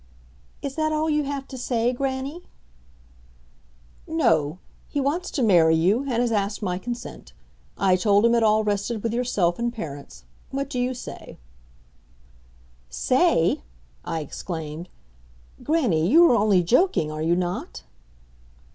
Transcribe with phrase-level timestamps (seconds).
[0.63, 2.41] "Is that all you have to say, grannie?"
[4.07, 4.57] "No.
[4.89, 7.33] He wants to marry you, and has asked my consent.
[7.77, 10.23] I told him it all rested with yourself and parents.
[10.49, 11.37] What do you say?"
[12.89, 13.61] "Say,"
[14.03, 14.89] I exclaimed,
[15.63, 17.83] "grannie, you are only joking, are you not?"